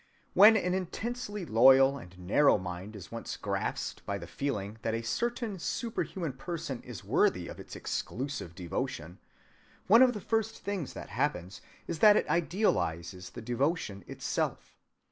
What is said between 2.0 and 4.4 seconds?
narrow mind is once grasped by the